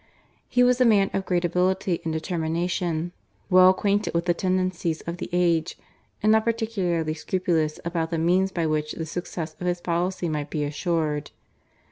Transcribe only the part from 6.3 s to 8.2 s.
not particularly scrupulous about the